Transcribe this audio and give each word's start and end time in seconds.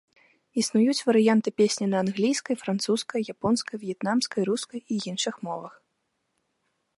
Існуюць 0.61 1.03
варыянты 1.09 1.49
песні 1.61 1.85
на 1.91 1.97
англійскай, 2.05 2.55
французскай, 2.63 3.27
японскай, 3.35 3.75
в'етнамскай, 3.85 4.41
рускай 4.51 4.79
і 4.97 4.99
іншых 5.13 5.35
мовах. 5.51 5.73